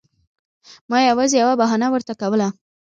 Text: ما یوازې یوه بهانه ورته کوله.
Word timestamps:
ما 0.89 0.99
یوازې 1.09 1.35
یوه 1.41 1.53
بهانه 1.61 1.87
ورته 1.91 2.13
کوله. 2.21 2.47